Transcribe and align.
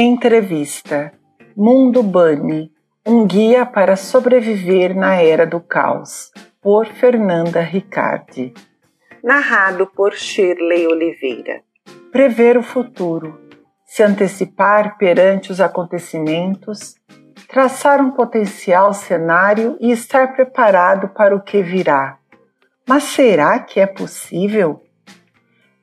Entrevista 0.00 1.12
Mundo 1.56 2.04
Bunny 2.04 2.70
Um 3.04 3.26
guia 3.26 3.66
para 3.66 3.96
sobreviver 3.96 4.94
na 4.94 5.20
era 5.20 5.44
do 5.44 5.58
caos, 5.58 6.30
por 6.62 6.86
Fernanda 6.86 7.60
Ricardi. 7.62 8.54
Narrado 9.24 9.88
por 9.88 10.14
Shirley 10.14 10.86
Oliveira. 10.86 11.62
Prever 12.12 12.56
o 12.56 12.62
futuro, 12.62 13.40
se 13.84 14.04
antecipar 14.04 14.96
perante 14.98 15.50
os 15.50 15.60
acontecimentos, 15.60 16.94
traçar 17.48 18.00
um 18.00 18.12
potencial 18.12 18.94
cenário 18.94 19.76
e 19.80 19.90
estar 19.90 20.32
preparado 20.32 21.08
para 21.08 21.34
o 21.34 21.42
que 21.42 21.60
virá. 21.60 22.18
Mas 22.88 23.02
será 23.02 23.58
que 23.58 23.80
é 23.80 23.86
possível? 23.88 24.80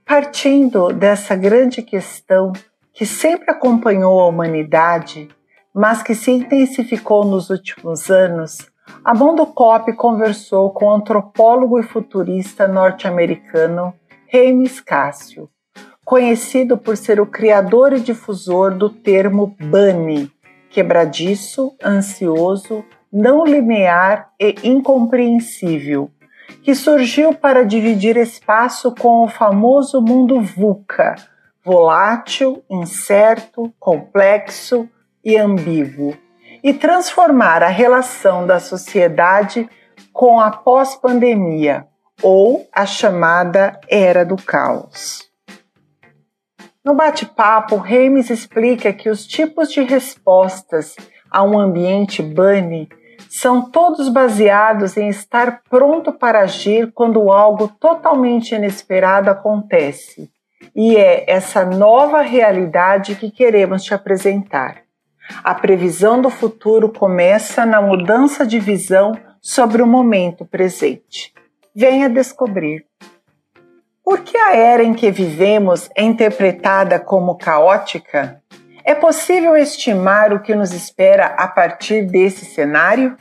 Partindo 0.05 0.93
dessa 0.93 1.35
grande 1.35 1.81
questão 1.81 2.53
que 2.95 3.05
sempre 3.05 3.51
acompanhou 3.51 4.21
a 4.21 4.25
humanidade, 4.25 5.27
mas 5.73 6.01
que 6.01 6.15
se 6.15 6.31
intensificou 6.31 7.25
nos 7.25 7.49
últimos 7.49 8.09
anos, 8.09 8.57
a 9.03 9.13
Mondo 9.13 9.45
Cop 9.45 9.91
conversou 9.93 10.71
com 10.71 10.85
o 10.85 10.93
antropólogo 10.93 11.77
e 11.77 11.83
futurista 11.83 12.69
norte-americano 12.69 13.93
James 14.31 14.79
Cássio, 14.79 15.49
conhecido 16.05 16.77
por 16.77 16.95
ser 16.95 17.19
o 17.19 17.25
criador 17.25 17.91
e 17.91 17.99
difusor 17.99 18.73
do 18.73 18.89
termo 18.89 19.53
bunny, 19.59 20.31
quebradiço, 20.69 21.75
ansioso, 21.83 22.85
não 23.11 23.45
linear 23.45 24.29
e 24.39 24.55
incompreensível, 24.63 26.09
que 26.63 26.73
surgiu 26.73 27.33
para 27.33 27.65
dividir 27.65 28.15
espaço 28.15 28.93
com 28.95 29.23
o 29.23 29.27
famoso 29.27 30.01
mundo 30.01 30.39
VUCA, 30.39 31.15
volátil, 31.65 32.63
incerto, 32.69 33.73
complexo 33.79 34.87
e 35.23 35.35
ambíguo, 35.35 36.15
e 36.63 36.71
transformar 36.71 37.63
a 37.63 37.69
relação 37.69 38.45
da 38.45 38.59
sociedade 38.59 39.67
com 40.13 40.39
a 40.39 40.51
pós-pandemia, 40.51 41.87
ou 42.21 42.67
a 42.71 42.85
chamada 42.85 43.79
Era 43.89 44.23
do 44.23 44.35
Caos. 44.35 45.27
No 46.83 46.93
bate-papo, 46.93 47.77
Remes 47.77 48.29
explica 48.29 48.93
que 48.93 49.09
os 49.09 49.25
tipos 49.25 49.71
de 49.71 49.81
respostas 49.81 50.95
a 51.31 51.43
um 51.43 51.57
ambiente 51.57 52.21
bunny 52.21 52.87
são 53.27 53.71
todos 53.71 54.07
baseados 54.07 54.95
em 54.95 55.09
estar 55.09 55.63
pronto 55.67 56.13
para 56.13 56.41
agir 56.41 56.91
quando 56.93 57.31
algo 57.31 57.67
totalmente 57.67 58.53
inesperado 58.53 59.31
acontece 59.31 60.31
e 60.75 60.95
é 60.97 61.29
essa 61.29 61.65
nova 61.65 62.21
realidade 62.21 63.15
que 63.15 63.31
queremos 63.31 63.83
te 63.83 63.93
apresentar. 63.93 64.83
A 65.43 65.55
previsão 65.55 66.21
do 66.21 66.29
futuro 66.29 66.89
começa 66.89 67.65
na 67.65 67.81
mudança 67.81 68.45
de 68.45 68.59
visão 68.59 69.13
sobre 69.41 69.81
o 69.81 69.87
momento 69.87 70.45
presente. 70.45 71.33
Venha 71.75 72.09
descobrir. 72.09 72.85
Por 74.03 74.21
que 74.21 74.37
a 74.37 74.55
era 74.55 74.83
em 74.83 74.93
que 74.93 75.09
vivemos 75.09 75.89
é 75.95 76.03
interpretada 76.03 76.99
como 76.99 77.37
caótica? 77.37 78.41
É 78.83 78.93
possível 78.93 79.57
estimar 79.57 80.31
o 80.31 80.39
que 80.39 80.53
nos 80.53 80.71
espera 80.71 81.25
a 81.25 81.47
partir 81.47 82.05
desse 82.05 82.45
cenário? 82.45 83.17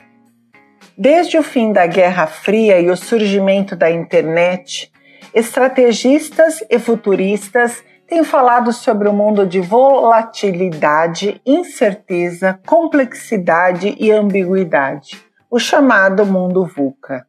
Desde 0.95 1.39
o 1.39 1.43
fim 1.43 1.73
da 1.73 1.87
Guerra 1.87 2.27
Fria 2.27 2.79
e 2.79 2.89
o 2.89 2.95
surgimento 2.95 3.75
da 3.75 3.89
internet, 3.89 4.91
Estrategistas 5.35 6.63
e 6.69 6.79
futuristas 6.79 7.83
têm 8.07 8.23
falado 8.23 8.71
sobre 8.71 9.09
o 9.09 9.13
mundo 9.13 9.45
de 9.45 9.59
volatilidade, 9.59 11.41
incerteza, 11.45 12.57
complexidade 12.65 13.97
e 13.99 14.13
ambiguidade, 14.13 15.21
o 15.51 15.59
chamado 15.59 16.25
mundo 16.25 16.65
VUCA. 16.65 17.27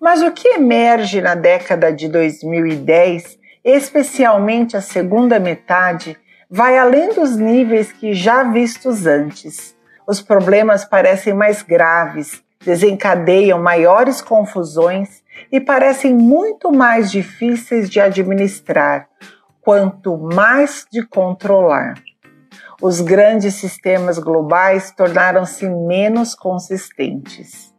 Mas 0.00 0.22
o 0.22 0.30
que 0.30 0.50
emerge 0.50 1.20
na 1.20 1.34
década 1.34 1.92
de 1.92 2.06
2010, 2.06 3.36
especialmente 3.64 4.76
a 4.76 4.80
segunda 4.80 5.40
metade, 5.40 6.16
vai 6.48 6.78
além 6.78 7.12
dos 7.12 7.36
níveis 7.36 7.90
que 7.90 8.14
já 8.14 8.44
vistos 8.44 9.04
antes. 9.04 9.74
Os 10.06 10.22
problemas 10.22 10.84
parecem 10.84 11.34
mais 11.34 11.60
graves, 11.60 12.40
desencadeiam 12.64 13.60
maiores 13.60 14.20
confusões 14.20 15.22
e 15.50 15.60
parecem 15.60 16.14
muito 16.14 16.72
mais 16.72 17.10
difíceis 17.10 17.88
de 17.90 18.00
administrar, 18.00 19.08
quanto 19.60 20.16
mais 20.16 20.86
de 20.90 21.06
controlar. 21.06 21.94
Os 22.80 23.00
grandes 23.00 23.54
sistemas 23.54 24.18
globais 24.18 24.90
tornaram-se 24.90 25.68
menos 25.68 26.34
consistentes. 26.34 27.72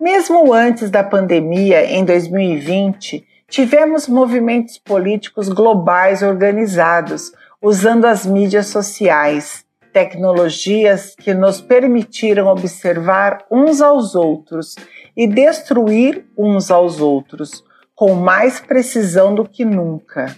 Mesmo 0.00 0.52
antes 0.52 0.90
da 0.90 1.02
pandemia, 1.02 1.84
em 1.84 2.04
2020, 2.04 3.26
tivemos 3.48 4.08
movimentos 4.08 4.78
políticos 4.78 5.48
globais 5.48 6.22
organizados 6.22 7.32
usando 7.60 8.06
as 8.06 8.26
mídias 8.26 8.66
sociais, 8.66 9.61
tecnologias 9.92 11.14
que 11.14 11.34
nos 11.34 11.60
permitiram 11.60 12.46
observar 12.46 13.44
uns 13.50 13.80
aos 13.80 14.14
outros 14.14 14.74
e 15.16 15.26
destruir 15.26 16.24
uns 16.36 16.70
aos 16.70 17.00
outros 17.00 17.62
com 17.94 18.14
mais 18.14 18.58
precisão 18.58 19.34
do 19.34 19.44
que 19.44 19.64
nunca. 19.64 20.34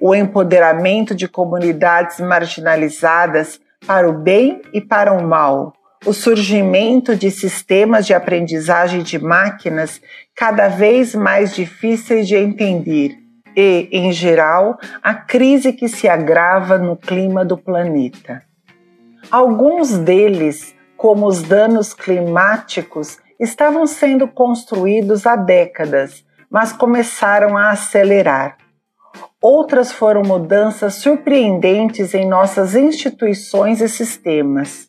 O 0.00 0.14
empoderamento 0.14 1.14
de 1.14 1.28
comunidades 1.28 2.20
marginalizadas 2.20 3.60
para 3.86 4.08
o 4.08 4.12
bem 4.12 4.60
e 4.72 4.80
para 4.80 5.12
o 5.12 5.26
mal, 5.26 5.72
o 6.04 6.12
surgimento 6.12 7.16
de 7.16 7.30
sistemas 7.30 8.06
de 8.06 8.12
aprendizagem 8.12 9.02
de 9.02 9.18
máquinas 9.18 10.00
cada 10.34 10.68
vez 10.68 11.14
mais 11.14 11.54
difíceis 11.54 12.28
de 12.28 12.36
entender 12.36 13.16
e, 13.56 13.88
em 13.90 14.12
geral, 14.12 14.78
a 15.02 15.14
crise 15.14 15.72
que 15.72 15.88
se 15.88 16.06
agrava 16.06 16.76
no 16.76 16.96
clima 16.96 17.44
do 17.44 17.56
planeta. 17.56 18.45
Alguns 19.30 19.98
deles, 19.98 20.74
como 20.96 21.26
os 21.26 21.42
danos 21.42 21.92
climáticos, 21.92 23.18
estavam 23.40 23.86
sendo 23.86 24.28
construídos 24.28 25.26
há 25.26 25.34
décadas, 25.34 26.24
mas 26.48 26.72
começaram 26.72 27.56
a 27.56 27.70
acelerar. 27.70 28.56
Outras 29.42 29.90
foram 29.90 30.22
mudanças 30.22 30.94
surpreendentes 30.94 32.14
em 32.14 32.26
nossas 32.26 32.76
instituições 32.76 33.80
e 33.80 33.88
sistemas. 33.88 34.88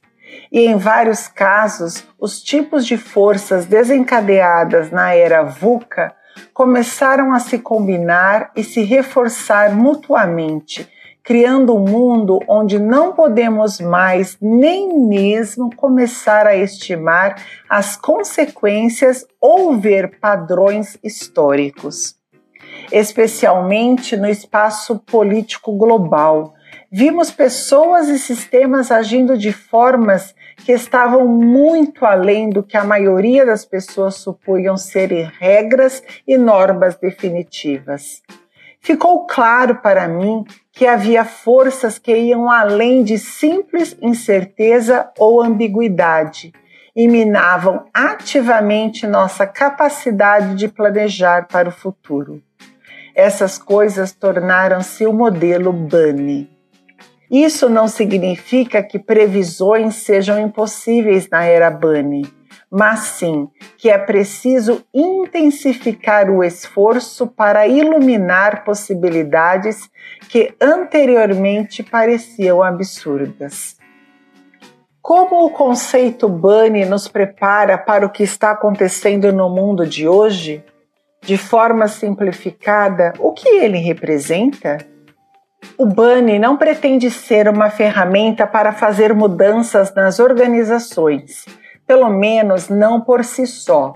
E 0.52 0.59
em 0.59 0.78
vários 0.78 1.28
casos, 1.28 2.06
os 2.19 2.42
tipos 2.42 2.86
de 2.86 2.96
forças 2.96 3.66
desencadeadas 3.66 4.92
na 4.92 5.14
era 5.16 5.44
VUCA 5.44 6.16
começaram 6.54 7.34
a 7.34 7.40
se 7.40 7.58
combinar 7.58 8.52
e 8.56 8.64
se 8.64 8.84
reforçar 8.84 9.74
mutuamente, 9.74 10.88
criando 11.28 11.76
um 11.76 11.84
mundo 11.84 12.40
onde 12.48 12.80
não 12.80 13.12
podemos 13.12 13.82
mais 13.82 14.38
nem 14.40 14.98
mesmo 14.98 15.70
começar 15.76 16.48
a 16.48 16.56
estimar 16.56 17.44
as 17.70 17.98
consequências 17.98 19.26
ou 19.42 19.78
ver 19.78 20.22
padrões 20.22 20.98
históricos. 21.04 22.16
Especialmente 22.94 24.16
no 24.16 24.26
espaço 24.26 25.00
político 25.00 25.74
global, 25.74 26.54
vimos 26.90 27.30
pessoas 27.30 28.08
e 28.08 28.18
sistemas 28.18 28.90
agindo 28.90 29.38
de 29.38 29.52
formas 29.52 30.34
que 30.64 30.72
estavam 30.72 31.28
muito 31.28 32.06
além 32.06 32.50
do 32.50 32.64
que 32.64 32.78
a 32.78 32.86
maioria 32.86 33.46
das 33.46 33.66
pessoas 33.66 34.16
supunham 34.16 34.78
serem 34.78 35.30
regras 35.38 36.02
e 36.26 36.38
normas 36.38 36.96
definitivas. 36.96 38.22
Ficou 38.80 39.26
claro 39.26 39.76
para 39.82 40.08
mim 40.08 40.46
que 40.72 40.88
havia 40.88 41.26
forças 41.26 42.00
que 42.00 42.16
iam 42.16 42.50
além 42.50 43.04
de 43.04 43.18
simples 43.18 43.98
incerteza 44.01 45.10
ou 45.18 45.42
ambiguidade 45.42 46.54
e 46.96 47.07
minavam 47.07 47.86
ativamente 47.94 49.06
nossa 49.06 49.46
capacidade 49.46 50.56
de 50.56 50.68
planejar 50.68 51.48
para 51.48 51.69
o 51.69 51.72
futuro. 51.72 52.42
Essas 53.13 53.57
coisas 53.57 54.13
tornaram-se 54.13 55.06
o 55.06 55.13
modelo 55.13 55.74
Bunny. 55.74 56.50
Isso 57.30 57.69
não 57.69 57.88
significa 57.88 58.81
que 58.81 58.98
previsões 58.98 59.96
sejam 59.96 60.40
impossíveis 60.40 61.30
na 61.30 61.44
era 61.44 61.69
Bunny 61.69 62.37
mas 62.72 63.00
sim 63.00 63.48
que 63.78 63.90
é 63.90 63.98
preciso 63.98 64.84
intensificar 64.94 66.30
o 66.30 66.44
esforço 66.44 67.28
para 67.28 67.68
iluminar 67.68 68.64
possibilidades 68.64 69.90
que 70.30 70.54
anteriormente 70.62 71.84
pareciam 71.84 72.62
absurdas. 72.62 73.78
Como 75.02 75.46
o 75.46 75.50
conceito 75.52 76.28
Bunny 76.28 76.84
nos 76.84 77.08
prepara 77.08 77.78
para 77.78 78.06
o 78.06 78.10
que 78.10 78.24
está 78.24 78.52
acontecendo 78.52 79.31
no 79.31 79.50
mundo 79.50 79.88
de 79.88 80.06
hoje? 80.06 80.62
De 81.22 81.38
forma 81.38 81.88
simplificada, 81.88 83.13
o 83.20 83.31
que 83.31 83.48
ele 83.48 83.78
representa? 83.78 84.78
O 85.78 85.86
Bunny 85.86 86.38
não 86.38 86.58
pretende 86.58 87.10
ser 87.10 87.48
uma 87.48 87.70
ferramenta 87.70 88.46
para 88.46 88.74
fazer 88.74 89.13
mudanças 89.13 89.94
nas 89.96 90.20
organizações, 90.20 91.46
pelo 91.88 92.10
menos 92.10 92.68
não 92.68 93.00
por 93.00 93.24
si 93.24 93.48
só. 93.48 93.94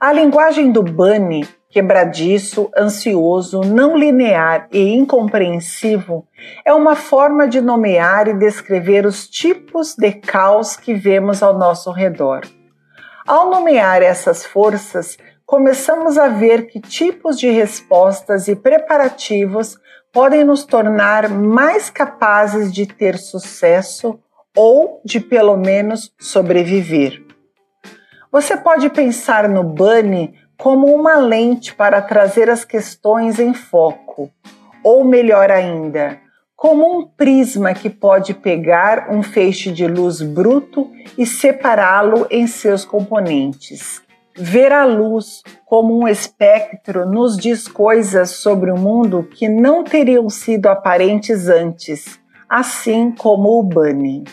A 0.00 0.12
linguagem 0.12 0.70
do 0.70 0.82
Bunny, 0.82 1.46
quebradiço, 1.68 2.70
ansioso, 2.76 3.60
não 3.62 3.96
linear 3.96 4.68
e 4.72 4.94
incompreensivo, 4.94 6.26
é 6.64 6.72
uma 6.72 6.94
forma 6.94 7.48
de 7.48 7.60
nomear 7.60 8.28
e 8.28 8.34
descrever 8.34 9.04
os 9.04 9.28
tipos 9.28 9.96
de 9.96 10.12
caos 10.12 10.76
que 10.76 10.94
vemos 10.94 11.42
ao 11.42 11.58
nosso 11.58 11.90
redor. 11.90 12.42
Ao 13.26 13.50
nomear 13.50 14.02
essas 14.02 14.44
forças, 14.44 15.16
começamos 15.46 16.18
a 16.18 16.28
ver 16.28 16.66
que 16.66 16.80
tipos 16.80 17.38
de 17.38 17.50
respostas 17.50 18.48
e 18.48 18.56
preparativos 18.56 19.78
podem 20.12 20.44
nos 20.44 20.64
tornar 20.64 21.28
mais 21.28 21.88
capazes 21.88 22.72
de 22.72 22.86
ter 22.86 23.16
sucesso 23.16 24.18
ou 24.56 25.00
de 25.04 25.20
pelo 25.20 25.56
menos 25.56 26.12
sobreviver. 26.18 27.31
Você 28.32 28.56
pode 28.56 28.88
pensar 28.88 29.46
no 29.46 29.62
Bunny 29.62 30.32
como 30.56 30.86
uma 30.86 31.16
lente 31.16 31.74
para 31.74 32.00
trazer 32.00 32.48
as 32.48 32.64
questões 32.64 33.38
em 33.38 33.52
foco, 33.52 34.30
ou 34.82 35.04
melhor 35.04 35.50
ainda, 35.50 36.18
como 36.56 36.98
um 36.98 37.06
prisma 37.06 37.74
que 37.74 37.90
pode 37.90 38.32
pegar 38.32 39.10
um 39.10 39.22
feixe 39.22 39.70
de 39.70 39.86
luz 39.86 40.22
bruto 40.22 40.90
e 41.18 41.26
separá-lo 41.26 42.26
em 42.30 42.46
seus 42.46 42.86
componentes. 42.86 44.00
Ver 44.34 44.72
a 44.72 44.86
luz 44.86 45.42
como 45.66 46.00
um 46.00 46.08
espectro 46.08 47.04
nos 47.04 47.36
diz 47.36 47.68
coisas 47.68 48.30
sobre 48.30 48.70
o 48.70 48.78
mundo 48.78 49.24
que 49.24 49.46
não 49.46 49.84
teriam 49.84 50.30
sido 50.30 50.68
aparentes 50.68 51.50
antes, 51.50 52.18
assim 52.48 53.12
como 53.12 53.60
o 53.60 53.62
Bunny. 53.62 54.24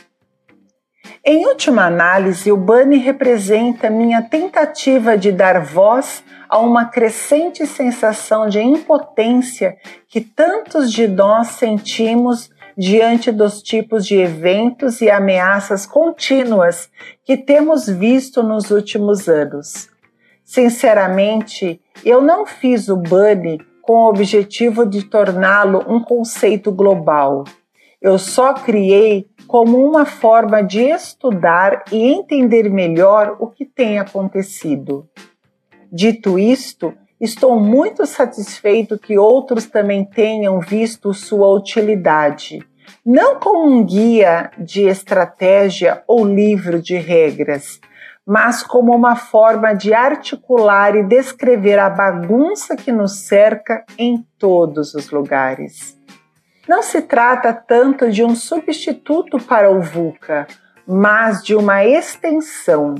Em 1.24 1.46
última 1.46 1.86
análise, 1.86 2.52
o 2.52 2.58
Bunny 2.58 2.98
representa 2.98 3.90
minha 3.90 4.22
tentativa 4.22 5.18
de 5.18 5.32
dar 5.32 5.60
voz 5.64 6.24
a 6.48 6.58
uma 6.58 6.86
crescente 6.86 7.68
sensação 7.68 8.48
de 8.48 8.60
impotência 8.62 9.78
que 10.08 10.22
tantos 10.22 10.92
de 10.92 11.08
nós 11.08 11.50
sentimos 11.50 12.50
diante 12.78 13.32
dos 13.32 13.62
tipos 13.62 14.06
de 14.06 14.16
eventos 14.16 15.02
e 15.02 15.10
ameaças 15.10 15.86
contínuas 15.86 16.90
que 17.26 17.36
temos 17.36 17.88
visto 17.88 18.42
nos 18.42 18.72
últimos 18.72 19.28
anos. 19.28 19.90
Sinceramente, 20.46 21.82
eu 22.04 22.22
não 22.22 22.46
fiz 22.46 22.88
o 22.88 22.96
Bunny 22.96 23.60
com 23.82 23.94
o 23.94 24.10
objetivo 24.10 24.86
de 24.86 25.04
torná-lo 25.04 25.84
um 25.88 26.02
conceito 26.02 26.72
global. 26.72 27.44
Eu 28.02 28.18
só 28.18 28.54
criei 28.54 29.29
como 29.50 29.84
uma 29.84 30.06
forma 30.06 30.62
de 30.62 30.80
estudar 30.80 31.84
e 31.92 32.14
entender 32.14 32.70
melhor 32.70 33.36
o 33.40 33.48
que 33.48 33.66
tem 33.66 34.00
acontecido. 34.00 35.10
Dito 35.92 36.40
isto, 36.40 36.94
estou 37.20 37.60
muito 37.60 38.06
satisfeito 38.06 38.98
que 38.98 39.18
outros 39.18 39.66
também 39.66 40.06
tenham 40.06 40.62
visto 40.62 41.14
sua 41.14 41.50
utilidade 41.54 42.60
não 43.06 43.40
como 43.40 43.68
um 43.68 43.84
guia 43.84 44.52
de 44.58 44.84
estratégia 44.84 46.04
ou 46.08 46.26
livro 46.26 46.82
de 46.82 46.98
regras, 46.98 47.80
mas 48.26 48.64
como 48.64 48.96
uma 48.96 49.16
forma 49.16 49.74
de 49.74 49.94
articular 49.94 50.96
e 50.96 51.04
descrever 51.04 51.80
a 51.80 51.90
bagunça 51.90 52.76
que 52.76 52.92
nos 52.92 53.22
cerca 53.22 53.84
em 53.98 54.26
todos 54.38 54.94
os 54.94 55.10
lugares. 55.12 55.99
Não 56.70 56.84
se 56.84 57.02
trata 57.02 57.52
tanto 57.52 58.12
de 58.12 58.24
um 58.24 58.36
substituto 58.36 59.40
para 59.40 59.72
o 59.72 59.82
VUCA, 59.82 60.46
mas 60.86 61.44
de 61.44 61.56
uma 61.56 61.84
extensão. 61.84 62.94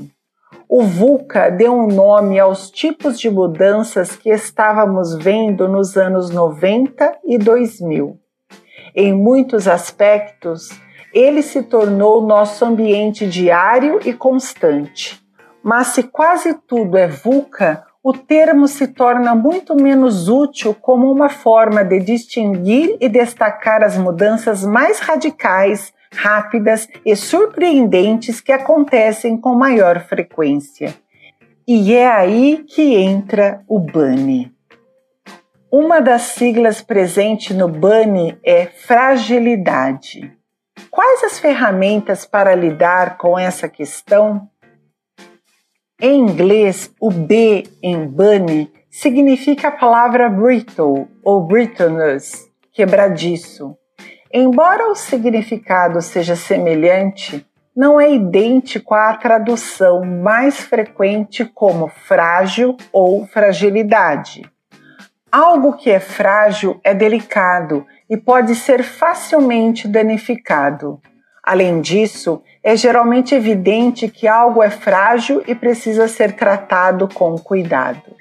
O 0.68 0.82
VUCA 0.82 1.52
deu 1.52 1.72
um 1.72 1.86
nome 1.86 2.40
aos 2.40 2.68
tipos 2.68 3.16
de 3.16 3.30
mudanças 3.30 4.16
que 4.16 4.28
estávamos 4.28 5.14
vendo 5.14 5.68
nos 5.68 5.96
anos 5.96 6.30
90 6.30 7.18
e 7.24 7.38
2000. 7.38 8.18
Em 8.92 9.14
muitos 9.14 9.68
aspectos, 9.68 10.70
ele 11.14 11.40
se 11.40 11.62
tornou 11.62 12.26
nosso 12.26 12.64
ambiente 12.64 13.24
diário 13.24 14.00
e 14.04 14.12
constante. 14.12 15.22
Mas 15.62 15.88
se 15.88 16.02
quase 16.02 16.54
tudo 16.66 16.98
é 16.98 17.06
VUCA, 17.06 17.84
o 18.02 18.12
termo 18.14 18.66
se 18.66 18.88
torna 18.88 19.34
muito 19.34 19.74
menos 19.74 20.28
útil 20.28 20.74
como 20.74 21.12
uma 21.12 21.28
forma 21.28 21.84
de 21.84 22.00
distinguir 22.00 22.96
e 22.98 23.08
destacar 23.08 23.82
as 23.82 23.96
mudanças 23.96 24.64
mais 24.64 25.00
radicais, 25.00 25.92
rápidas 26.12 26.88
e 27.04 27.14
surpreendentes 27.14 28.40
que 28.40 28.52
acontecem 28.52 29.36
com 29.36 29.54
maior 29.54 30.00
frequência. 30.00 30.94
E 31.68 31.94
é 31.94 32.08
aí 32.08 32.64
que 32.66 32.96
entra 32.96 33.62
o 33.68 33.78
BANI. 33.78 34.50
Uma 35.70 36.00
das 36.00 36.22
siglas 36.22 36.82
presente 36.82 37.54
no 37.54 37.68
BANI 37.68 38.36
é 38.42 38.66
fragilidade. 38.66 40.36
Quais 40.90 41.22
as 41.22 41.38
ferramentas 41.38 42.24
para 42.24 42.56
lidar 42.56 43.16
com 43.16 43.38
essa 43.38 43.68
questão? 43.68 44.49
Em 46.02 46.18
inglês, 46.18 46.90
o 46.98 47.10
B 47.10 47.64
em 47.82 48.06
BANI 48.06 48.72
significa 48.90 49.68
a 49.68 49.72
palavra 49.72 50.30
brittle 50.30 51.06
ou 51.22 51.46
brittleness, 51.46 52.50
quebradiço. 52.72 53.76
Embora 54.32 54.90
o 54.90 54.94
significado 54.94 56.00
seja 56.00 56.34
semelhante, 56.34 57.46
não 57.76 58.00
é 58.00 58.10
idêntico 58.14 58.94
à 58.94 59.12
tradução 59.12 60.02
mais 60.02 60.60
frequente 60.60 61.44
como 61.44 61.88
frágil 61.88 62.78
ou 62.90 63.26
fragilidade. 63.26 64.50
Algo 65.30 65.76
que 65.76 65.90
é 65.90 66.00
frágil 66.00 66.80
é 66.82 66.94
delicado 66.94 67.86
e 68.08 68.16
pode 68.16 68.54
ser 68.54 68.82
facilmente 68.82 69.86
danificado. 69.86 70.98
Além 71.50 71.80
disso, 71.80 72.42
é 72.62 72.76
geralmente 72.76 73.34
evidente 73.34 74.06
que 74.06 74.28
algo 74.28 74.62
é 74.62 74.70
frágil 74.70 75.42
e 75.48 75.54
precisa 75.54 76.06
ser 76.06 76.36
tratado 76.36 77.08
com 77.08 77.36
cuidado. 77.36 78.14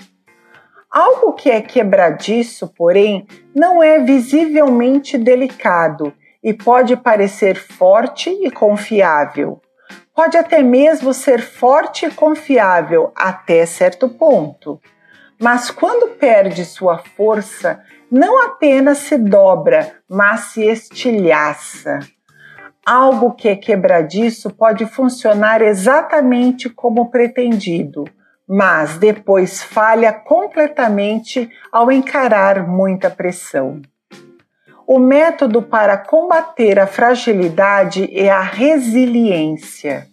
Algo 0.89 1.33
que 1.33 1.51
é 1.51 1.61
quebradiço, 1.61 2.73
porém, 2.75 3.27
não 3.53 3.83
é 3.83 3.99
visivelmente 3.99 5.15
delicado 5.15 6.11
e 6.43 6.51
pode 6.51 6.97
parecer 6.97 7.55
forte 7.55 8.31
e 8.31 8.49
confiável. 8.49 9.61
Pode 10.15 10.35
até 10.35 10.63
mesmo 10.63 11.13
ser 11.13 11.39
forte 11.39 12.07
e 12.07 12.11
confiável 12.11 13.11
até 13.15 13.63
certo 13.67 14.09
ponto 14.09 14.81
mas 15.39 15.71
quando 15.71 16.17
perde 16.17 16.65
sua 16.65 16.97
força, 16.97 17.81
não 18.11 18.45
apenas 18.45 18.97
se 18.97 19.17
dobra, 19.17 19.93
mas 20.07 20.51
se 20.51 20.65
estilhaça. 20.65 21.99
Algo 22.91 23.33
que 23.33 23.47
é 23.47 23.55
quebradiço 23.55 24.49
pode 24.49 24.83
funcionar 24.87 25.61
exatamente 25.61 26.67
como 26.67 27.11
pretendido, 27.11 28.03
mas 28.47 28.97
depois 28.97 29.61
falha 29.61 30.11
completamente 30.11 31.47
ao 31.71 31.91
encarar 31.91 32.67
muita 32.67 33.07
pressão. 33.07 33.79
O 34.87 34.97
método 34.97 35.61
para 35.61 35.99
combater 35.99 36.79
a 36.79 36.87
fragilidade 36.87 38.09
é 38.11 38.31
a 38.31 38.41
resiliência. 38.41 40.07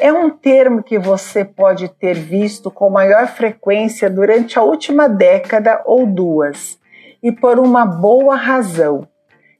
É 0.00 0.12
um 0.12 0.30
termo 0.30 0.82
que 0.82 0.98
você 0.98 1.44
pode 1.44 1.88
ter 1.90 2.14
visto 2.14 2.72
com 2.72 2.90
maior 2.90 3.28
frequência 3.28 4.10
durante 4.10 4.58
a 4.58 4.62
última 4.62 5.08
década 5.08 5.80
ou 5.84 6.04
duas, 6.04 6.76
e 7.22 7.30
por 7.30 7.60
uma 7.60 7.86
boa 7.86 8.34
razão. 8.34 9.06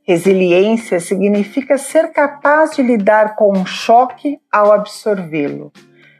Resiliência 0.02 0.99
significa 0.99 1.78
ser 1.78 2.12
capaz 2.12 2.75
de 2.76 2.83
lidar 2.83 3.37
com 3.37 3.57
um 3.57 3.66
choque 3.66 4.38
ao 4.50 4.73
absorvê-lo, 4.73 5.73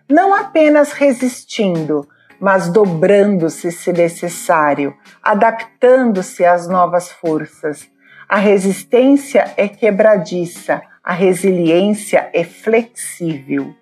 não 0.09 0.35
apenas 0.35 0.93
resistindo, 0.93 2.07
mas 2.41 2.69
dobrando-se 2.69 3.71
se 3.71 3.93
necessário, 3.93 4.95
adaptando-se 5.23 6.45
às 6.45 6.69
novas 6.69 7.11
forças. 7.11 7.89
A 8.29 8.37
resistência 8.37 9.53
é 9.57 9.69
quebradiça, 9.69 10.81
a 11.03 11.13
resiliência 11.13 12.31
é 12.33 12.45
flexível. 12.45 13.75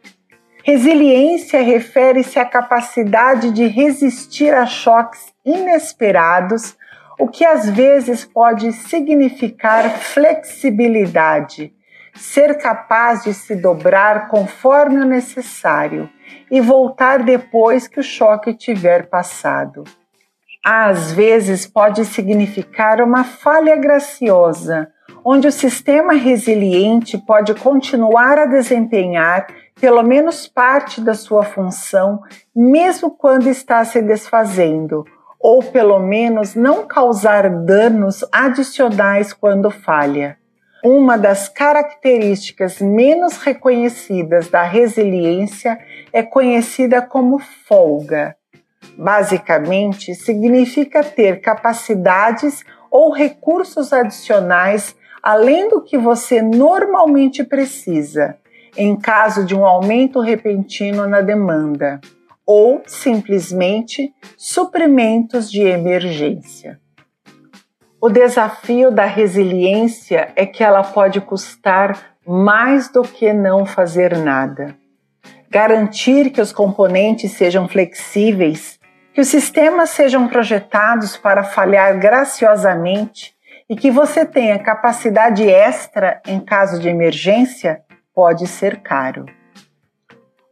Resiliência 0.65 1.63
refere-se 1.63 2.39
à 2.39 2.45
capacidade 2.45 3.51
de 3.53 3.67
resistir 3.67 4.53
a 4.53 4.67
choques 4.67 5.33
inesperados, 5.45 6.77
o 7.19 7.27
que 7.29 7.45
às 7.45 7.69
vezes 7.69 8.25
pode 8.25 8.73
significar 8.73 9.91
flexibilidade, 9.91 11.73
ser 12.15 12.57
capaz 12.59 13.25
de 13.25 13.35
se 13.35 13.57
dobrar 13.57 14.29
conforme 14.29 15.01
o 15.01 15.05
necessário 15.05 16.09
e 16.51 16.61
voltar 16.61 17.23
depois 17.23 17.89
que 17.89 18.01
o 18.01 18.03
choque 18.03 18.55
tiver 18.55 19.09
passado. 19.09 19.85
Às 20.65 21.13
vezes 21.13 21.67
pode 21.67 22.05
significar 22.05 23.01
uma 23.01 23.25
falha 23.25 23.77
graciosa, 23.77 24.93
onde 25.25 25.47
o 25.49 25.53
sistema 25.53 26.15
resiliente 26.15 27.19
pode 27.19 27.55
continuar 27.55 28.39
a 28.39 28.47
desempenhar 28.47 29.47
pelo 29.81 30.03
menos 30.03 30.47
parte 30.47 31.01
da 31.01 31.15
sua 31.15 31.45
função, 31.45 32.21
mesmo 32.55 33.11
quando 33.11 33.49
está 33.49 33.85
se 33.85 34.03
desfazendo, 34.03 35.05
ou 35.39 35.63
pelo 35.63 35.99
menos 35.99 36.55
não 36.55 36.87
causar 36.87 37.49
danos 37.49 38.25
adicionais 38.33 39.33
quando 39.33 39.71
falha. 39.71 40.37
Uma 40.85 41.17
das 41.17 41.49
características 41.49 42.81
menos 42.81 43.39
reconhecidas 43.39 44.49
da 44.49 44.63
resiliência 44.63 45.79
é 46.13 46.23
conhecida 46.23 47.03
como 47.03 47.39
folga. 47.39 48.37
Basicamente, 48.97 50.15
significa 50.15 51.03
ter 51.03 51.41
capacidades 51.41 52.65
ou 52.91 53.13
recursos 53.13 53.93
adicionais 53.93 54.97
além 55.23 55.69
do 55.69 55.83
que 55.83 55.99
você 55.99 56.41
normalmente 56.41 57.43
precisa, 57.43 58.37
em 58.77 58.97
caso 58.97 59.45
de 59.45 59.55
um 59.55 59.65
aumento 59.65 60.21
repentino 60.21 61.07
na 61.07 61.21
demanda, 61.21 62.01
ou 62.51 62.83
simplesmente 62.87 64.11
suprimentos 64.35 65.51
de 65.51 65.61
emergência. 65.61 66.81
O 68.01 68.09
desafio 68.09 68.91
da 68.91 69.05
resiliência 69.05 70.33
é 70.35 70.47
que 70.47 70.65
ela 70.65 70.83
pode 70.83 71.21
custar 71.21 72.17
mais 72.27 72.91
do 72.91 73.03
que 73.03 73.35
não 73.35 73.67
fazer 73.67 74.17
nada. 74.17 74.75
Garantir 75.51 76.31
que 76.31 76.41
os 76.41 76.51
componentes 76.51 77.33
sejam 77.33 77.69
flexíveis, 77.69 78.81
que 79.13 79.21
os 79.21 79.29
sistemas 79.29 79.91
sejam 79.91 80.27
projetados 80.27 81.19
para 81.19 81.45
falhar 81.45 81.99
graciosamente 81.99 83.35
e 83.69 83.77
que 83.77 83.91
você 83.91 84.25
tenha 84.25 84.59
capacidade 84.59 85.47
extra 85.47 86.23
em 86.27 86.41
caso 86.41 86.81
de 86.81 86.89
emergência 86.89 87.83
pode 88.15 88.47
ser 88.47 88.81
caro. 88.81 89.27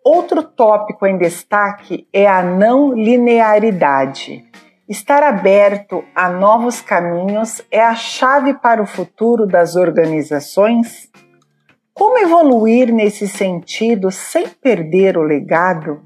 Outro 0.09 0.41
tópico 0.45 1.05
em 1.05 1.19
destaque 1.19 2.07
é 2.13 2.29
a 2.29 2.41
não 2.41 2.93
linearidade. 2.95 4.49
Estar 4.89 5.21
aberto 5.25 6.05
a 6.15 6.29
novos 6.29 6.81
caminhos 6.81 7.61
é 7.73 7.83
a 7.83 7.97
chave 7.97 8.55
para 8.55 8.81
o 8.81 8.87
futuro 8.87 9.49
das 9.49 9.75
organizações? 9.75 11.11
Como 11.93 12.19
evoluir 12.19 12.93
nesse 12.95 13.27
sentido 13.27 14.13
sem 14.13 14.47
perder 14.49 15.19
o 15.19 15.23
legado? 15.23 16.01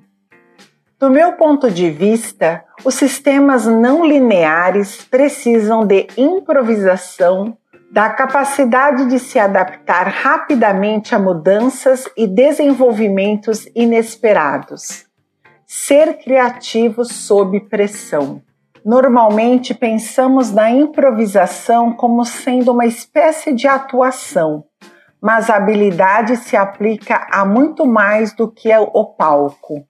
Do 0.98 1.10
meu 1.10 1.34
ponto 1.34 1.70
de 1.70 1.90
vista, 1.90 2.64
os 2.82 2.94
sistemas 2.94 3.66
não 3.66 4.02
lineares 4.02 5.04
precisam 5.04 5.86
de 5.86 6.06
improvisação, 6.16 7.54
da 7.90 8.08
capacidade 8.08 9.06
de 9.06 9.18
se 9.18 9.38
adaptar 9.38 10.06
rapidamente 10.06 11.12
a 11.14 11.18
mudanças 11.18 12.08
e 12.16 12.26
desenvolvimentos 12.26 13.66
inesperados. 13.74 15.06
Ser 15.66 16.18
criativo 16.18 17.04
sob 17.04 17.58
pressão. 17.68 18.42
Normalmente 18.84 19.74
pensamos 19.74 20.52
na 20.52 20.70
improvisação 20.70 21.92
como 21.92 22.24
sendo 22.24 22.72
uma 22.72 22.86
espécie 22.86 23.52
de 23.52 23.66
atuação, 23.66 24.64
mas 25.20 25.50
a 25.50 25.56
habilidade 25.56 26.36
se 26.36 26.56
aplica 26.56 27.26
a 27.30 27.44
muito 27.44 27.84
mais 27.84 28.32
do 28.32 28.50
que 28.50 28.70
o 28.74 29.04
palco. 29.04 29.84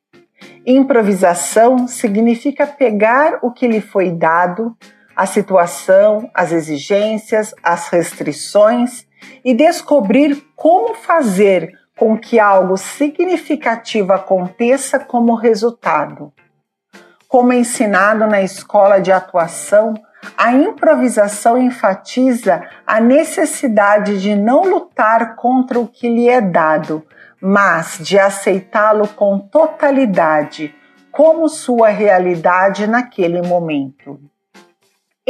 Improvisação 0.67 1.87
significa 1.87 2.67
pegar 2.67 3.39
o 3.43 3.53
que 3.53 3.69
lhe 3.69 3.81
foi 3.81 4.11
dado, 4.11 4.75
a 5.15 5.27
situação, 5.27 6.31
as 6.35 6.53
exigências, 6.53 7.55
as 7.63 7.89
restrições 7.89 9.07
e 9.45 9.55
descobrir 9.55 10.43
como 10.57 10.95
fazer 10.95 11.79
com 11.97 12.17
que 12.17 12.39
algo 12.39 12.77
significativo 12.77 14.13
aconteça 14.13 14.99
como 14.99 15.35
resultado. 15.35 16.33
Como 17.29 17.53
ensinado 17.53 18.27
na 18.27 18.41
escola 18.41 19.01
de 19.01 19.13
atuação, 19.13 19.95
a 20.37 20.53
improvisação 20.53 21.59
enfatiza 21.59 22.67
a 22.87 23.01
necessidade 23.01 24.21
de 24.21 24.35
não 24.35 24.63
lutar 24.63 25.37
contra 25.37 25.79
o 25.79 25.87
que 25.87 26.09
lhe 26.09 26.29
é 26.29 26.41
dado, 26.41 27.07
mas 27.41 27.99
de 28.01 28.19
aceitá-lo 28.19 29.09
com 29.09 29.39
totalidade, 29.39 30.75
como 31.11 31.49
sua 31.49 31.89
realidade 31.89 32.87
naquele 32.87 33.43
momento. 33.43 34.21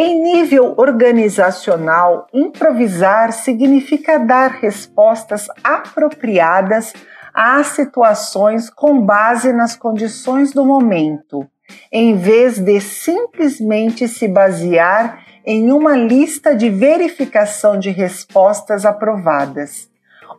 Em 0.02 0.19
nível 0.23 0.73
organizacional, 0.78 2.26
improvisar 2.33 3.35
significa 3.35 4.19
dar 4.19 4.52
respostas 4.52 5.47
apropriadas 5.62 6.95
às 7.35 7.66
situações 7.66 8.71
com 8.71 8.99
base 8.99 9.52
nas 9.52 9.76
condições 9.76 10.54
do 10.54 10.64
momento, 10.64 11.47
em 11.92 12.16
vez 12.16 12.59
de 12.59 12.80
simplesmente 12.80 14.09
se 14.09 14.26
basear 14.26 15.23
em 15.45 15.71
uma 15.71 15.95
lista 15.99 16.57
de 16.57 16.71
verificação 16.71 17.78
de 17.78 17.90
respostas 17.90 18.87
aprovadas 18.87 19.90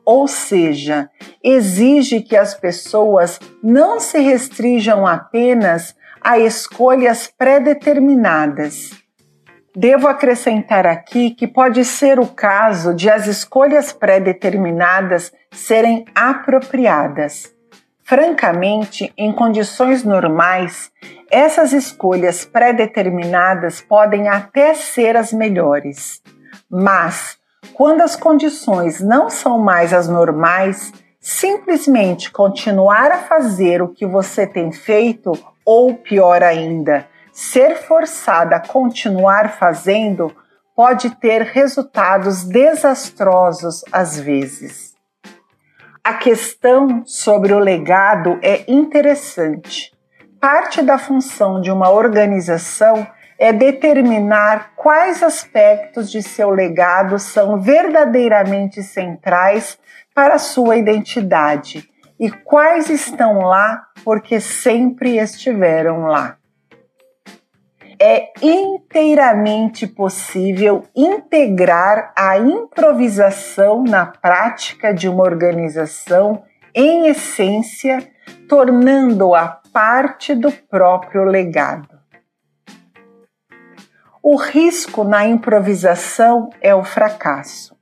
ou 0.04 0.28
seja, 0.28 1.08
exige 1.44 2.22
que 2.22 2.36
as 2.36 2.56
pessoas 2.56 3.40
não 3.62 4.00
se 4.00 4.18
restringam 4.18 5.06
apenas 5.06 5.96
a 6.20 6.40
escolhas 6.40 7.32
pré-determinadas. 7.38 9.01
Devo 9.76 10.08
acrescentar 10.08 10.86
aqui 10.86 11.32
que 11.32 11.48
pode 11.48 11.86
ser 11.86 12.20
o 12.20 12.28
caso 12.28 12.94
de 12.94 13.10
as 13.10 13.26
escolhas 13.26 13.94
pré-determinadas 13.94 15.32
serem 15.50 16.04
apropriadas. 16.14 17.54
Francamente, 18.04 19.14
em 19.18 19.32
condições 19.32 20.04
normais, 20.04 20.92
essas 21.32 21.72
escolhas 21.72 22.44
pré-determinadas 22.44 23.80
podem 23.80 24.28
até 24.28 24.74
ser 24.74 25.16
as 25.16 25.32
melhores. 25.32 26.22
Mas, 26.70 27.38
quando 27.74 28.02
as 28.02 28.18
condições 28.18 29.00
não 29.00 29.30
são 29.30 29.58
mais 29.58 29.94
as 29.94 30.10
normais, 30.10 30.92
simplesmente 31.18 32.30
continuar 32.30 33.10
a 33.10 33.20
fazer 33.20 33.82
o 33.82 33.88
que 33.88 34.06
você 34.06 34.46
tem 34.46 34.74
feito, 34.74 35.32
ou 35.64 35.96
pior 35.96 36.44
ainda, 36.44 37.08
ser 37.32 37.78
forçada 37.78 38.58
a 38.58 38.68
continuar 38.68 39.58
fazendo, 39.58 40.36
pode 40.76 41.12
ter 41.16 41.44
resultados 41.44 42.44
desastrosos 42.44 43.84
às 43.92 44.20
vezes. 44.20 44.92
A 46.04 46.16
questão 46.16 47.04
sobre 47.06 47.54
o 47.54 47.60
legado 47.60 48.40
é 48.42 48.64
interessante. 48.68 49.92
Parte 50.40 50.82
da 50.82 50.98
função 50.98 51.62
de 51.62 51.70
uma 51.70 51.92
organização 51.92 53.06
é 53.38 53.54
determinar 53.54 54.74
quais 54.76 55.22
aspectos 55.22 56.10
de 56.12 56.24
seu 56.24 56.50
legado 56.50 57.20
são 57.20 57.60
verdadeiramente 57.60 58.82
centrais 58.82 59.78
para 60.14 60.40
sua 60.40 60.78
identidade 60.78 61.88
e 62.20 62.30
quais 62.30 62.90
estão 62.90 63.40
lá 63.40 63.88
porque 64.04 64.40
sempre 64.40 65.18
estiveram 65.20 66.06
lá. 66.06 66.38
É 68.04 68.34
inteiramente 68.42 69.86
possível 69.86 70.84
integrar 70.96 72.12
a 72.18 72.36
improvisação 72.40 73.84
na 73.84 74.08
prática 74.08 74.92
de 74.92 75.08
uma 75.08 75.22
organização 75.22 76.42
em 76.74 77.10
essência, 77.10 78.00
tornando-a 78.50 79.60
parte 79.72 80.34
do 80.34 80.52
próprio 80.52 81.26
legado. 81.26 82.00
O 84.24 84.36
risco 84.36 85.04
na 85.04 85.28
improvisação 85.28 86.50
é 86.60 86.74
o 86.74 86.84
fracasso. 86.84 87.76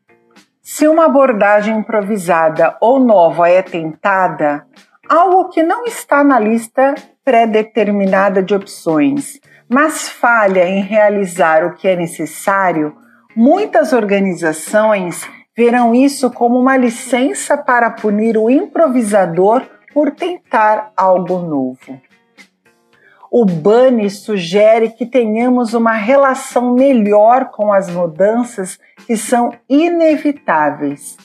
Se 0.62 0.86
uma 0.86 1.06
abordagem 1.06 1.78
improvisada 1.78 2.76
ou 2.82 3.00
nova 3.00 3.50
é 3.50 3.62
tentada, 3.62 4.66
algo 5.08 5.48
que 5.48 5.64
não 5.64 5.86
está 5.86 6.26
na 6.26 6.38
lista 6.38 6.94
pré-determinada 7.24 8.44
de 8.44 8.54
opções, 8.54 9.40
mas 9.70 10.10
falha 10.10 10.68
em 10.68 10.82
realizar 10.82 11.64
o 11.64 11.76
que 11.76 11.88
é 11.88 11.96
necessário, 11.96 12.96
muitas 13.36 13.94
organizações 13.94 15.30
verão 15.56 15.94
isso 15.94 16.32
como 16.32 16.58
uma 16.58 16.76
licença 16.76 17.56
para 17.58 17.92
punir 17.92 18.38
o 18.38 18.50
improvisador 18.50 19.62
por 19.94 20.12
tentar 20.12 20.92
algo 20.98 21.40
novo. 21.40 22.02
O 23.32 23.46
Bani 23.46 24.10
sugere 24.10 24.90
que 24.90 25.06
tenhamos 25.06 25.76
uma 25.76 25.94
relação 25.94 26.74
melhor 26.74 27.52
com 27.52 27.72
as 27.72 27.88
mudanças 27.88 28.80
que 29.06 29.16
são 29.16 29.52
inevitáveis. 29.70 31.16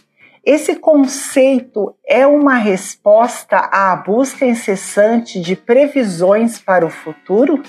Esse 0.44 0.76
conceito 0.76 1.96
é 2.06 2.26
uma 2.26 2.56
resposta 2.56 3.56
à 3.56 3.96
busca 3.96 4.44
incessante 4.44 5.40
de 5.40 5.56
previsões 5.56 6.58
para 6.58 6.84
o 6.84 6.90
futuro? 6.90 7.62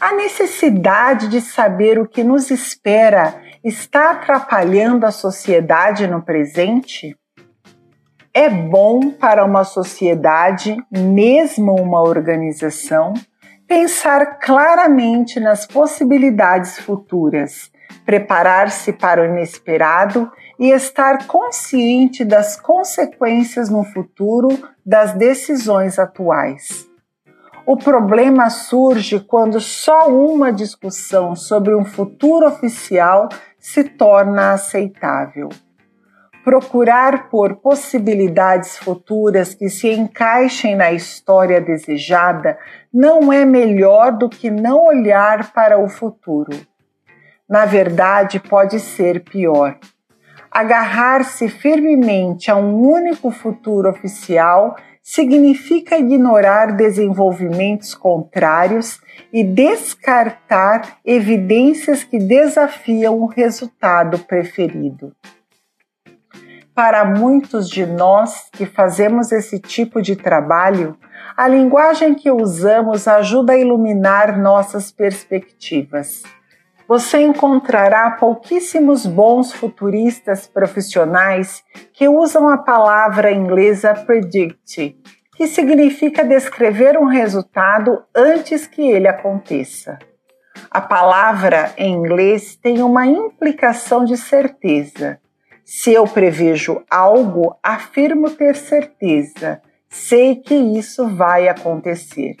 A 0.00 0.12
necessidade 0.12 1.28
de 1.28 1.40
saber 1.40 1.98
o 1.98 2.06
que 2.06 2.24
nos 2.24 2.50
espera 2.50 3.40
está 3.62 4.10
atrapalhando 4.10 5.06
a 5.06 5.12
sociedade 5.12 6.06
no 6.06 6.22
presente? 6.22 7.16
É 8.32 8.50
bom 8.50 9.12
para 9.12 9.44
uma 9.44 9.62
sociedade, 9.62 10.76
mesmo 10.90 11.74
uma 11.76 12.02
organização, 12.02 13.14
pensar 13.68 14.40
claramente 14.40 15.38
nas 15.38 15.64
possibilidades 15.64 16.78
futuras, 16.80 17.70
preparar-se 18.04 18.92
para 18.92 19.22
o 19.22 19.24
inesperado 19.24 20.30
e 20.58 20.70
estar 20.70 21.26
consciente 21.28 22.24
das 22.24 22.60
consequências 22.60 23.70
no 23.70 23.84
futuro 23.84 24.48
das 24.84 25.12
decisões 25.12 25.98
atuais. 25.98 26.92
O 27.66 27.78
problema 27.78 28.50
surge 28.50 29.18
quando 29.18 29.58
só 29.58 30.10
uma 30.10 30.52
discussão 30.52 31.34
sobre 31.34 31.74
um 31.74 31.82
futuro 31.82 32.46
oficial 32.46 33.26
se 33.58 33.82
torna 33.84 34.52
aceitável. 34.52 35.48
Procurar 36.44 37.30
por 37.30 37.56
possibilidades 37.56 38.76
futuras 38.76 39.54
que 39.54 39.70
se 39.70 39.90
encaixem 39.90 40.76
na 40.76 40.92
história 40.92 41.58
desejada 41.58 42.58
não 42.92 43.32
é 43.32 43.46
melhor 43.46 44.12
do 44.12 44.28
que 44.28 44.50
não 44.50 44.84
olhar 44.84 45.50
para 45.54 45.78
o 45.78 45.88
futuro. 45.88 46.52
Na 47.48 47.64
verdade, 47.64 48.40
pode 48.40 48.78
ser 48.78 49.24
pior. 49.24 49.78
Agarrar-se 50.50 51.48
firmemente 51.48 52.50
a 52.50 52.56
um 52.56 52.78
único 52.78 53.30
futuro 53.30 53.88
oficial 53.88 54.76
significa 55.06 55.98
ignorar 55.98 56.72
desenvolvimentos 56.74 57.94
contrários 57.94 58.98
e 59.30 59.44
descartar 59.44 60.96
evidências 61.04 62.02
que 62.02 62.18
desafiam 62.18 63.20
o 63.20 63.26
resultado 63.26 64.20
preferido. 64.20 65.14
Para 66.74 67.04
muitos 67.04 67.68
de 67.68 67.84
nós 67.84 68.48
que 68.50 68.64
fazemos 68.64 69.30
esse 69.30 69.60
tipo 69.60 70.00
de 70.00 70.16
trabalho, 70.16 70.96
a 71.36 71.46
linguagem 71.46 72.14
que 72.14 72.30
usamos 72.30 73.06
ajuda 73.06 73.52
a 73.52 73.58
iluminar 73.58 74.38
nossas 74.38 74.90
perspectivas. 74.90 76.22
Você 76.86 77.18
encontrará 77.22 78.10
pouquíssimos 78.12 79.06
bons 79.06 79.52
futuristas 79.52 80.46
profissionais 80.46 81.62
que 81.92 82.08
usam 82.08 82.48
a 82.48 82.58
palavra 82.58 83.32
inglesa 83.32 83.94
predict, 83.94 84.96
que 85.36 85.46
significa 85.46 86.24
descrever 86.24 86.98
um 86.98 87.06
resultado 87.06 88.04
antes 88.14 88.66
que 88.66 88.82
ele 88.82 89.08
aconteça. 89.08 89.98
A 90.70 90.80
palavra 90.80 91.72
em 91.76 91.92
inglês 91.92 92.56
tem 92.56 92.82
uma 92.82 93.06
implicação 93.06 94.04
de 94.04 94.16
certeza 94.16 95.18
se 95.64 95.92
eu 95.92 96.04
prevejo 96.04 96.82
algo, 96.90 97.56
afirmo 97.62 98.30
ter 98.30 98.54
certeza, 98.54 99.62
sei 99.88 100.36
que 100.36 100.54
isso 100.54 101.08
vai 101.08 101.48
acontecer. 101.48 102.36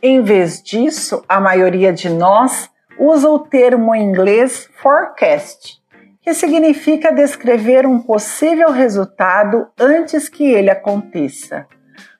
Em 0.00 0.22
vez 0.22 0.62
disso, 0.62 1.24
a 1.28 1.40
maioria 1.40 1.92
de 1.92 2.08
nós 2.08 2.70
usa 2.98 3.28
o 3.28 3.38
termo 3.38 3.94
em 3.94 4.02
inglês 4.02 4.68
forecast, 4.82 5.82
que 6.22 6.32
significa 6.32 7.12
descrever 7.12 7.86
um 7.86 8.00
possível 8.00 8.70
resultado 8.70 9.66
antes 9.78 10.28
que 10.28 10.44
ele 10.44 10.70
aconteça, 10.70 11.66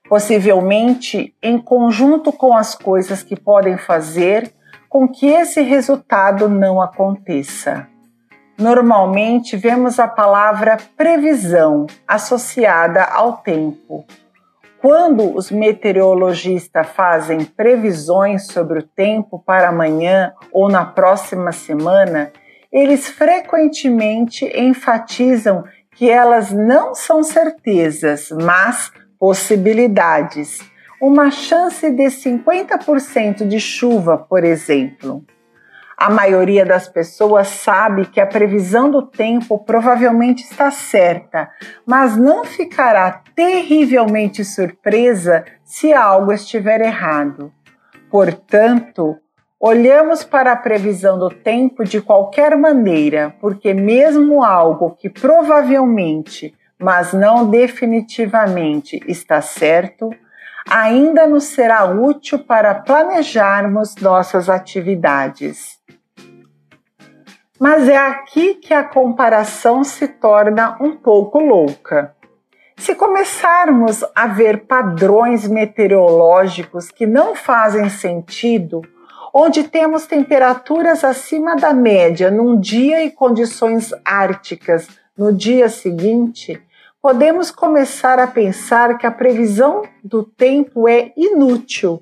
possivelmente 0.09 1.35
em 1.43 1.59
conjunto 1.59 2.33
com 2.33 2.57
as 2.57 2.75
coisas 2.75 3.23
que 3.23 3.35
podem 3.35 3.78
fazer 3.78 4.52
com 4.88 5.09
que 5.09 5.26
esse 5.26 5.61
resultado 5.62 6.49
não 6.49 6.81
aconteça. 6.81 7.88
Normalmente 8.57 9.57
vemos 9.57 9.99
a 9.99 10.07
palavra 10.07 10.76
previsão 10.97 11.87
associada 12.07 13.02
ao 13.02 13.38
tempo. 13.38 14.04
Quando 14.85 15.35
os 15.35 15.51
meteorologistas 15.51 16.87
fazem 16.90 17.42
previsões 17.42 18.49
sobre 18.49 18.81
o 18.81 18.83
tempo 18.83 19.38
para 19.38 19.70
amanhã 19.70 20.35
ou 20.53 20.68
na 20.68 20.85
próxima 20.85 21.53
semana, 21.53 22.31
eles 22.70 23.09
frequentemente 23.09 24.44
enfatizam 24.55 25.64
que 25.97 26.11
elas 26.11 26.53
não 26.53 26.94
são 26.94 27.23
certezas, 27.23 28.29
mas 28.31 28.92
possibilidades. 29.18 30.61
Uma 31.01 31.31
chance 31.31 31.90
de 31.90 32.05
50% 32.05 33.49
de 33.49 33.59
chuva, 33.59 34.18
por 34.18 34.44
exemplo. 34.44 35.25
A 35.96 36.11
maioria 36.11 36.64
das 36.64 36.88
pessoas 36.88 37.48
sabe 37.48 38.07
que 38.07 38.20
a 38.20 38.26
previsão 38.26 38.90
do 38.90 39.02
tempo 39.02 39.59
provavelmente 39.59 40.42
está 40.42 40.70
certa, 40.70 41.48
mas 41.87 42.16
não 42.16 42.44
ficará 42.44 43.22
terrivelmente 43.35 44.44
surpresa 44.44 45.44
se 45.64 45.92
algo 45.92 46.33
estiver 46.33 46.80
errado. 46.80 47.52
Portanto, 48.11 49.16
olhamos 49.59 50.24
para 50.24 50.52
a 50.52 50.57
previsão 50.57 51.18
do 51.18 51.30
tempo 51.30 51.85
de 51.85 52.00
qualquer 52.00 52.57
maneira, 52.57 53.35
porque, 53.40 53.72
mesmo 53.72 54.44
algo 54.44 54.96
que 54.96 55.09
provavelmente, 55.09 56.54
mas 56.78 57.12
não 57.12 57.48
definitivamente 57.48 59.00
está 59.07 59.40
certo, 59.40 60.11
ainda 60.68 61.27
nos 61.27 61.44
será 61.44 61.85
útil 61.85 62.38
para 62.38 62.74
planejarmos 62.74 63.96
nossas 63.96 64.48
atividades. 64.48 65.79
Mas 67.59 67.88
é 67.88 67.96
aqui 67.96 68.55
que 68.55 68.74
a 68.74 68.83
comparação 68.83 69.85
se 69.85 70.09
torna 70.09 70.77
um 70.81 70.96
pouco 70.96 71.38
louca. 71.38 72.14
Se 72.77 72.94
começarmos 72.94 74.05
a 74.14 74.27
ver 74.27 74.66
padrões 74.66 75.46
meteorológicos 75.46 76.90
que 76.90 77.07
não 77.07 77.37
fazem 77.37 77.88
sentido, 77.88 78.83
onde 79.33 79.64
temos 79.64 80.07
temperaturas 80.07 81.05
acima 81.05 81.57
da 81.57 81.72
média 81.72 82.31
num 82.31 82.59
dia 82.59 83.05
e 83.05 83.11
condições 83.11 83.90
árticas 84.05 84.88
no 85.16 85.33
dia 85.33 85.68
seguinte, 85.68 86.61
podemos 87.05 87.51
começar 87.51 88.19
a 88.19 88.27
pensar 88.27 88.97
que 88.97 89.07
a 89.07 89.11
previsão 89.11 89.83
do 90.03 90.23
tempo 90.23 90.88
é 90.88 91.12
inútil 91.14 92.01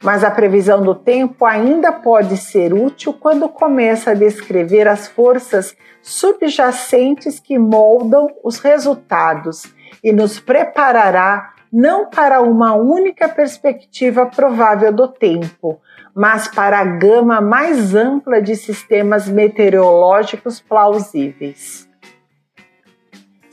mas 0.00 0.22
a 0.22 0.30
previsão 0.30 0.84
do 0.84 0.94
tempo 0.94 1.44
ainda 1.44 1.90
pode 1.90 2.36
ser 2.36 2.72
útil 2.72 3.12
quando 3.12 3.48
começa 3.48 4.12
a 4.12 4.14
descrever 4.14 4.86
as 4.86 5.08
forças 5.08 5.76
subjacentes 6.00 7.40
que 7.40 7.58
moldam 7.58 8.28
os 8.44 8.60
resultados 8.60 9.64
e 10.04 10.12
nos 10.12 10.38
preparará 10.38 11.54
não 11.72 12.08
para 12.08 12.40
uma 12.40 12.74
única 12.74 13.28
perspectiva 13.28 14.26
provável 14.26 14.92
do 14.92 15.08
tempo, 15.08 15.80
mas 16.14 16.46
para 16.46 16.78
a 16.78 16.84
gama 16.84 17.40
mais 17.40 17.96
ampla 17.96 18.40
de 18.40 18.54
sistemas 18.54 19.26
meteorológicos 19.26 20.60
plausíveis. 20.60 21.85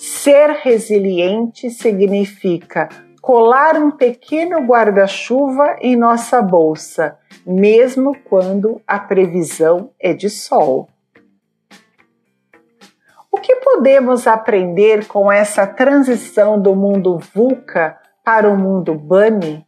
Ser 0.05 0.49
resiliente 0.61 1.69
significa 1.69 2.89
colar 3.21 3.77
um 3.77 3.89
pequeno 3.89 4.59
guarda-chuva 4.59 5.77
em 5.79 5.95
nossa 5.95 6.41
bolsa, 6.41 7.17
mesmo 7.47 8.13
quando 8.25 8.81
a 8.85 8.99
previsão 8.99 9.91
é 9.97 10.13
de 10.13 10.29
sol. 10.29 10.89
O 13.31 13.37
que 13.37 13.55
podemos 13.55 14.27
aprender 14.27 15.07
com 15.07 15.31
essa 15.31 15.65
transição 15.65 16.61
do 16.61 16.75
mundo 16.75 17.17
VUCA 17.33 17.97
para 18.25 18.49
o 18.49 18.57
mundo 18.57 18.95
BUNNY? 18.95 19.65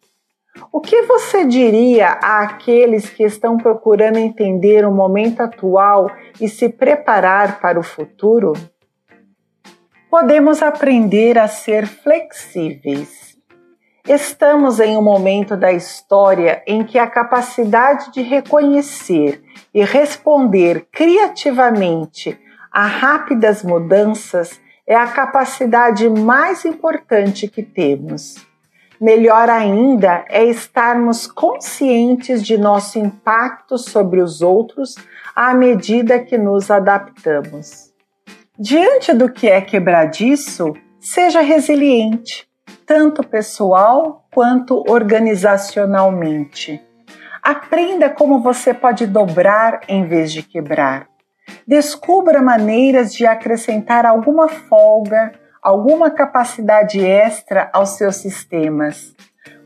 O 0.69 0.81
que 0.81 1.03
você 1.03 1.45
diria 1.45 2.09
àqueles 2.09 3.09
que 3.09 3.23
estão 3.23 3.55
procurando 3.55 4.17
entender 4.17 4.85
o 4.85 4.91
momento 4.91 5.39
atual 5.39 6.11
e 6.41 6.49
se 6.49 6.67
preparar 6.67 7.61
para 7.61 7.79
o 7.79 7.83
futuro? 7.83 8.51
Podemos 10.17 10.63
aprender 10.63 11.37
a 11.37 11.45
ser 11.45 11.85
flexíveis 11.85 13.35
Estamos 14.07 14.79
em 14.79 14.95
um 14.95 15.01
momento 15.01 15.57
da 15.57 15.73
história 15.73 16.63
em 16.65 16.85
que 16.85 16.97
a 16.97 17.05
capacidade 17.05 18.13
de 18.13 18.21
reconhecer 18.21 19.43
e 19.73 19.83
responder 19.83 20.87
criativamente 20.89 22.39
a 22.71 22.87
rápidas 22.87 23.61
mudanças 23.61 24.57
é 24.87 24.95
a 24.95 25.05
capacidade 25.05 26.07
mais 26.07 26.63
importante 26.63 27.49
que 27.49 27.61
temos. 27.61 28.35
Melhor 29.01 29.49
ainda 29.49 30.23
é 30.29 30.45
estarmos 30.45 31.27
conscientes 31.27 32.41
de 32.41 32.57
nosso 32.57 32.97
impacto 32.97 33.77
sobre 33.77 34.21
os 34.21 34.41
outros 34.41 34.95
à 35.35 35.53
medida 35.53 36.19
que 36.19 36.37
nos 36.37 36.71
adaptamos. 36.71 37.94
Diante 38.57 39.13
do 39.13 39.29
que 39.29 39.49
é 39.49 39.59
quebradiço, 39.59 40.73
seja 40.99 41.41
resiliente 41.41 42.47
tanto 42.85 43.21
pessoal 43.21 44.25
quanto 44.33 44.81
organizacionalmente. 44.87 46.81
Aprenda 47.43 48.09
como 48.09 48.41
você 48.41 48.73
pode 48.73 49.05
dobrar 49.05 49.81
em 49.89 50.07
vez 50.07 50.31
de 50.31 50.41
quebrar. 50.41 51.09
Descubra 51.67 52.41
maneiras 52.41 53.13
de 53.13 53.25
acrescentar 53.25 54.05
alguma 54.05 54.47
folga, 54.47 55.33
alguma 55.61 56.09
capacidade 56.09 57.03
extra 57.03 57.69
aos 57.73 57.97
seus 57.97 58.15
sistemas. 58.15 59.13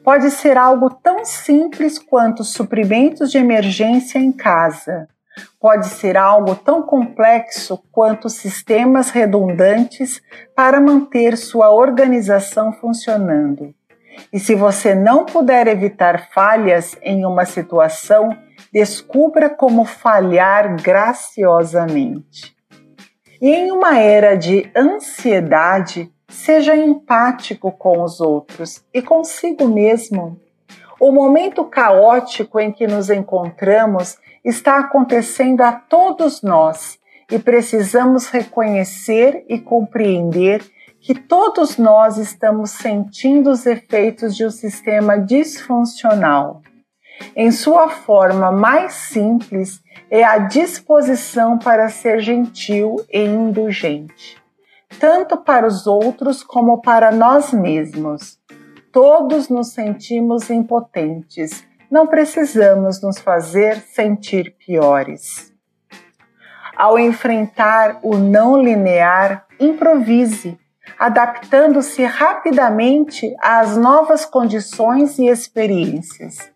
Pode 0.04 0.32
ser 0.32 0.58
algo 0.58 0.90
tão 0.90 1.24
simples 1.24 2.00
quanto 2.00 2.44
suprimentos 2.44 3.30
de 3.30 3.38
emergência 3.38 4.18
em 4.18 4.32
casa. 4.32 5.08
Pode 5.60 5.88
ser 5.88 6.18
algo 6.18 6.56
tão 6.56 6.82
complexo 6.82 7.82
quanto 7.92 8.30
sistemas 8.30 9.10
redundantes 9.10 10.22
para 10.56 10.80
manter 10.80 11.38
sua 11.38 11.72
organização 11.72 12.72
funcionando. 12.72 13.74
E 14.32 14.40
se 14.40 14.56
você 14.56 14.94
não 14.94 15.26
puder 15.26 15.68
evitar 15.68 16.30
falhas 16.32 16.98
em 17.02 17.26
uma 17.26 17.46
situação, 17.46 18.36
descubra 18.72 19.50
como 19.50 19.86
falhar 19.86 20.76
graciosamente. 20.82 22.56
E 23.42 23.50
em 23.50 23.72
uma 23.72 23.98
era 23.98 24.36
de 24.36 24.70
ansiedade, 24.76 26.12
seja 26.28 26.76
empático 26.76 27.72
com 27.72 28.04
os 28.04 28.20
outros 28.20 28.84
e 28.94 29.02
consigo 29.02 29.68
mesmo. 29.68 30.40
O 31.00 31.12
momento 31.14 31.64
caótico 31.64 32.60
em 32.60 32.72
que 32.72 32.86
nos 32.86 33.10
encontramos 33.10 34.18
está 34.44 34.80
acontecendo 34.80 35.62
a 35.62 35.72
todos 35.72 36.42
nós 36.42 37.00
e 37.32 37.40
precisamos 37.40 38.28
reconhecer 38.28 39.46
e 39.48 39.60
compreender 39.60 40.62
que 41.00 41.16
todos 41.16 41.78
nós 41.78 42.18
estamos 42.18 42.72
sentindo 42.72 43.50
os 43.50 43.66
efeitos 43.66 44.36
de 44.36 44.46
um 44.46 44.50
sistema 44.50 45.18
disfuncional. 45.18 46.62
Em 47.36 47.52
sua 47.52 47.90
forma 47.90 48.52
mais 48.52 48.94
simples, 48.94 49.82
é 50.10 50.24
a 50.24 50.38
disposição 50.38 51.58
para 51.58 51.88
ser 51.90 52.20
gentil 52.20 52.98
e 53.12 53.24
indulgente, 53.24 54.38
tanto 55.00 55.38
para 55.38 55.68
os 55.68 55.86
outros 55.86 56.44
como 56.44 56.82
para 56.82 57.12
nós 57.12 57.54
mesmos. 57.54 58.39
Todos 58.92 59.50
nos 59.50 59.72
sentimos 59.72 60.50
impotentes, 60.50 61.64
não 61.92 62.08
precisamos 62.08 63.00
nos 63.04 63.20
fazer 63.20 63.78
sentir 63.82 64.56
piores. 64.58 65.54
Ao 66.76 66.98
enfrentar 66.98 68.00
o 68.02 68.18
não 68.18 68.60
linear, 68.60 69.46
improvise, 69.60 70.58
adaptando-se 70.98 72.04
rapidamente 72.04 73.32
às 73.40 73.78
novas 73.78 74.26
condições 74.26 75.20
e 75.20 75.28
experiências. 75.28 76.52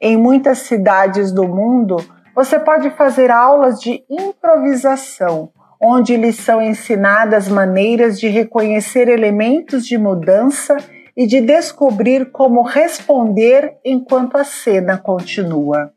Em 0.00 0.16
muitas 0.16 0.58
cidades 0.58 1.32
do 1.32 1.48
mundo, 1.48 1.96
você 2.36 2.56
pode 2.56 2.88
fazer 2.90 3.32
aulas 3.32 3.80
de 3.80 4.04
improvisação, 4.08 5.50
onde 5.82 6.16
lhes 6.16 6.36
são 6.36 6.62
ensinadas 6.62 7.48
maneiras 7.48 8.20
de 8.20 8.28
reconhecer 8.28 9.08
elementos 9.08 9.84
de 9.84 9.98
mudança 9.98 10.76
e 11.16 11.26
de 11.26 11.40
descobrir 11.40 12.30
como 12.30 12.62
responder 12.62 13.76
enquanto 13.84 14.36
a 14.36 14.44
cena 14.44 14.98
continua. 14.98 15.92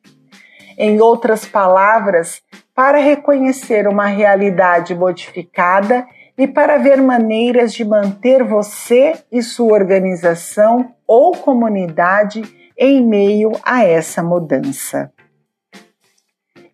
Em 0.78 1.02
outras 1.02 1.46
palavras, 1.46 2.42
para 2.76 3.00
reconhecer 3.00 3.88
uma 3.88 4.06
realidade 4.06 4.94
modificada 4.94 6.06
e 6.38 6.48
para 6.48 6.78
ver 6.78 7.02
maneiras 7.02 7.74
de 7.74 7.84
manter 7.84 8.44
você 8.44 9.14
e 9.32 9.42
sua 9.42 9.74
organização 9.74 10.94
ou 11.08 11.32
comunidade 11.32 12.44
em 12.78 13.04
meio 13.04 13.54
a 13.64 13.84
essa 13.84 14.22
mudança. 14.22 15.12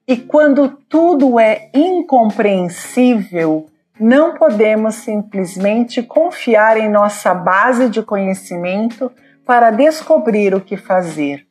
E 0.05 0.17
quando 0.17 0.67
tudo 0.89 1.39
é 1.39 1.69
incompreensível, 1.73 3.67
não 4.03 4.33
podemos 4.33 4.95
simplesmente 4.95 6.03
confiar 6.03 6.75
em 6.75 6.89
nossa 6.89 7.33
base 7.33 7.87
de 7.87 8.03
conhecimento 8.03 9.09
para 9.45 9.71
descobrir 9.71 10.53
o 10.53 10.59
que 10.59 10.75
fazer. 10.75 11.47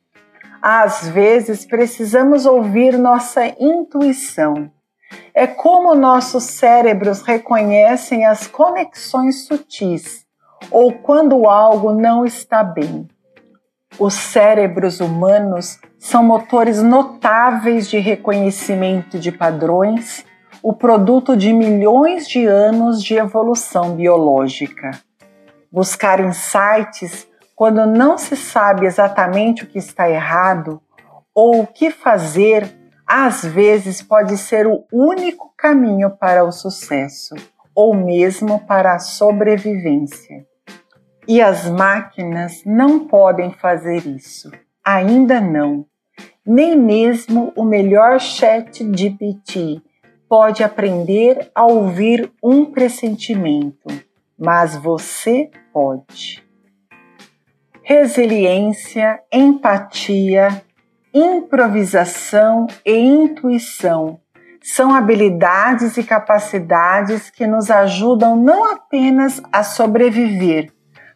Às 0.61 1.07
vezes 1.07 1.65
precisamos 1.65 2.45
ouvir 2.45 2.95
nossa 2.95 3.43
intuição. 3.59 4.71
É 5.33 5.47
como 5.47 5.95
nossos 5.95 6.43
cérebros 6.43 7.23
reconhecem 7.23 8.23
as 8.23 8.45
conexões 8.45 9.47
sutis 9.47 10.23
ou 10.69 10.93
quando 10.93 11.47
algo 11.49 11.91
não 11.91 12.23
está 12.23 12.63
bem. 12.63 13.07
Os 13.97 14.13
cérebros 14.13 14.99
humanos 14.99 15.79
são 15.97 16.23
motores 16.23 16.83
notáveis 16.83 17.89
de 17.89 17.97
reconhecimento 17.97 19.17
de 19.17 19.31
padrões, 19.31 20.23
o 20.63 20.71
produto 20.71 21.35
de 21.35 21.51
milhões 21.51 22.25
de 22.25 22.45
anos 22.45 23.03
de 23.03 23.15
evolução 23.15 23.97
biológica. 23.97 24.91
Buscar 25.69 26.21
insights 26.21 27.27
quando 27.53 27.85
não 27.85 28.17
se 28.17 28.37
sabe 28.37 28.85
exatamente 28.85 29.65
o 29.65 29.67
que 29.67 29.77
está 29.77 30.09
errado 30.09 30.81
ou 31.35 31.59
o 31.59 31.67
que 31.67 31.91
fazer, 31.91 32.73
às 33.05 33.43
vezes 33.43 34.01
pode 34.01 34.37
ser 34.37 34.65
o 34.65 34.85
único 34.89 35.53
caminho 35.57 36.09
para 36.11 36.45
o 36.45 36.51
sucesso 36.51 37.35
ou 37.75 37.93
mesmo 37.93 38.65
para 38.65 38.93
a 38.93 38.99
sobrevivência. 38.99 40.45
E 41.27 41.41
as 41.41 41.69
máquinas 41.69 42.61
não 42.65 43.05
podem 43.05 43.51
fazer 43.51 44.07
isso. 44.07 44.49
Ainda 44.81 45.41
não. 45.41 45.85
Nem 46.45 46.77
mesmo 46.77 47.51
o 47.53 47.65
melhor 47.65 48.17
chat 48.21 48.81
GPT 48.95 49.81
pode 50.27 50.63
aprender 50.63 51.51
a 51.53 51.65
ouvir 51.65 52.31
um 52.41 52.65
pressentimento, 52.65 53.87
mas 54.37 54.75
você 54.75 55.49
pode. 55.71 56.43
Resiliência, 57.81 59.19
empatia, 59.31 60.63
improvisação 61.13 62.67
e 62.85 62.97
intuição 62.97 64.19
são 64.63 64.95
habilidades 64.95 65.97
e 65.97 66.03
capacidades 66.03 67.29
que 67.29 67.45
nos 67.45 67.69
ajudam 67.69 68.37
não 68.37 68.71
apenas 68.71 69.41
a 69.51 69.61
sobreviver, 69.61 70.71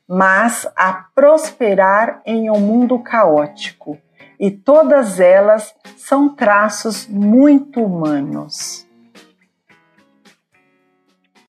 mas 0.08 0.67
a 0.76 0.93
prosperar 1.15 2.22
em 2.26 2.50
um 2.52 2.60
mundo 2.60 3.00
caótico, 3.00 3.98
e 4.39 4.52
todas 4.52 5.20
elas 5.20 5.74
são 5.98 6.36
traços 6.36 7.08
muito 7.08 7.82
humanos. 7.82 8.87